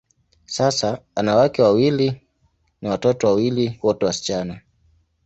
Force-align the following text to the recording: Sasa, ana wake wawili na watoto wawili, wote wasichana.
Sasa, 0.45 1.01
ana 1.15 1.35
wake 1.35 1.61
wawili 1.61 2.27
na 2.81 2.89
watoto 2.89 3.27
wawili, 3.27 3.79
wote 3.83 4.05
wasichana. 4.05 4.61